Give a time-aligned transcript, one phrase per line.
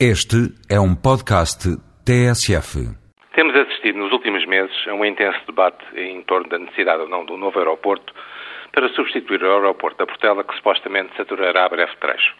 [0.00, 1.70] Este é um podcast
[2.04, 2.82] TSF.
[3.32, 7.24] Temos assistido nos últimos meses a um intenso debate em torno da necessidade ou não
[7.24, 8.12] do novo aeroporto
[8.72, 12.34] para substituir o aeroporto da Portela, que supostamente saturará a breve trecho.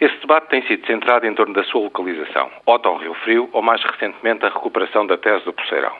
[0.00, 3.80] Esse debate tem sido centrado em torno da sua localização, ou Rio Frio, ou mais
[3.84, 5.96] recentemente a recuperação da tese do Porceirão.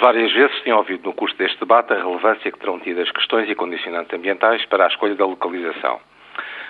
[0.00, 3.48] Várias vezes tenho ouvido no curso deste debate a relevância que terão tido as questões
[3.48, 6.00] e condicionantes ambientais para a escolha da localização.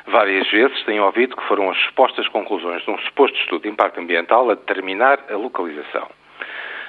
[0.07, 3.99] Várias vezes tenho ouvido que foram as supostas conclusões de um suposto estudo de impacto
[3.99, 6.09] ambiental a determinar a localização.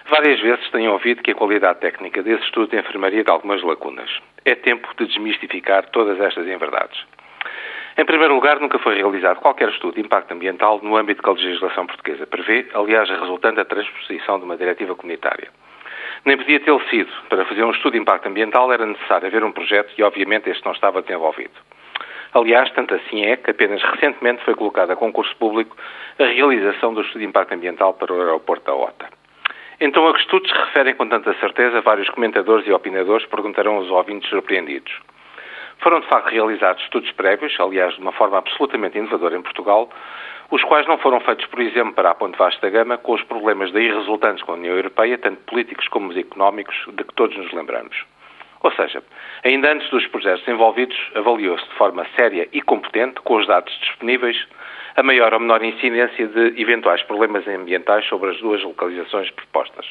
[0.07, 4.09] Várias vezes tenho ouvido que a qualidade técnica desse estudo enfermaria de algumas lacunas.
[4.45, 7.03] É tempo de desmistificar todas estas inverdades.
[7.97, 11.33] Em primeiro lugar, nunca foi realizado qualquer estudo de impacto ambiental no âmbito que a
[11.33, 15.49] legislação portuguesa prevê, aliás, resultante da transposição de uma diretiva comunitária.
[16.23, 17.11] Nem podia tê-lo sido.
[17.27, 20.63] Para fazer um estudo de impacto ambiental era necessário haver um projeto e, obviamente, este
[20.63, 21.66] não estava desenvolvido.
[22.33, 25.75] Aliás, tanto assim é que apenas recentemente foi colocada a concurso público
[26.19, 29.09] a realização do estudo de impacto ambiental para o aeroporto da OTA.
[29.79, 33.89] Então, a que estudos se referem com tanta certeza, vários comentadores e opinadores perguntarão aos
[33.89, 34.91] ouvintes surpreendidos.
[35.79, 39.89] Foram, de facto, realizados estudos prévios, aliás, de uma forma absolutamente inovadora em Portugal,
[40.49, 43.71] os quais não foram feitos, por exemplo, para a Ponte Vasta Gama, com os problemas
[43.71, 47.95] daí resultantes com a União Europeia, tanto políticos como económicos, de que todos nos lembramos.
[48.61, 49.03] Ou seja,
[49.43, 54.37] ainda antes dos projetos envolvidos, avaliou-se de forma séria e competente, com os dados disponíveis,
[54.95, 59.85] a maior ou menor incidência de eventuais problemas ambientais sobre as duas localizações propostas.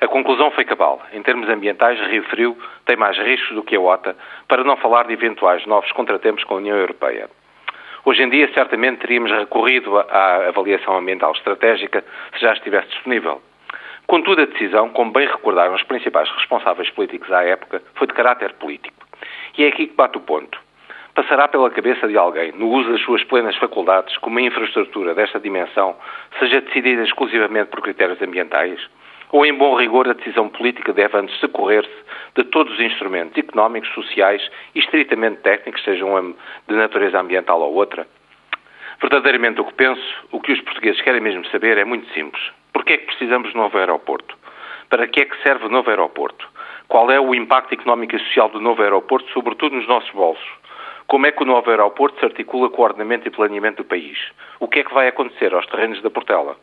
[0.00, 1.00] A conclusão foi cabal.
[1.12, 4.16] Em termos ambientais, Rio Frio tem mais riscos do que a OTA,
[4.48, 7.30] para não falar de eventuais novos contratempos com a União Europeia.
[8.04, 12.04] Hoje em dia, certamente teríamos recorrido à avaliação ambiental estratégica
[12.34, 13.40] se já estivesse disponível.
[14.12, 18.52] Contudo, a decisão, como bem recordaram os principais responsáveis políticos à época, foi de caráter
[18.56, 19.06] político.
[19.56, 20.60] E é aqui que bate o ponto.
[21.14, 25.40] Passará pela cabeça de alguém, no uso das suas plenas faculdades, que uma infraestrutura desta
[25.40, 25.96] dimensão
[26.38, 28.78] seja decidida exclusivamente por critérios ambientais?
[29.32, 32.04] ou, em bom rigor, a decisão política deve antes socorrer-se
[32.36, 36.34] de todos os instrumentos económicos, sociais e estritamente técnicos, sejam
[36.68, 38.06] de natureza ambiental ou outra?
[39.00, 42.42] Verdadeiramente o que penso, o que os portugueses querem mesmo saber é muito simples.
[42.82, 44.36] Porquê é que precisamos de novo aeroporto?
[44.90, 46.48] Para que é que serve o novo aeroporto?
[46.88, 50.50] Qual é o impacto económico e social do novo aeroporto, sobretudo nos nossos bolsos?
[51.06, 54.18] Como é que o novo aeroporto se articula com o ordenamento e planeamento do país?
[54.58, 56.56] O que é que vai acontecer aos terrenos da Portela?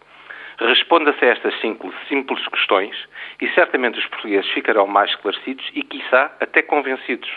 [0.57, 2.97] Responda-se a estas simples, simples questões
[3.41, 7.31] e certamente os portugueses ficarão mais esclarecidos e, quiçá, até convencidos.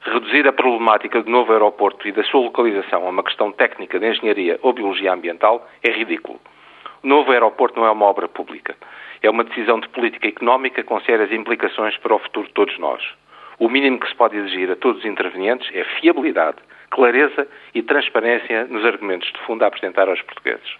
[0.00, 4.08] Reduzir a problemática do novo aeroporto e da sua localização a uma questão técnica de
[4.08, 6.40] engenharia ou biologia ambiental é ridículo.
[7.02, 8.76] O novo aeroporto não é uma obra pública.
[9.22, 13.02] É uma decisão de política económica com sérias implicações para o futuro de todos nós.
[13.58, 16.58] O mínimo que se pode exigir a todos os intervenientes é fiabilidade,
[16.90, 20.76] clareza e transparência nos argumentos de fundo a apresentar aos portugueses.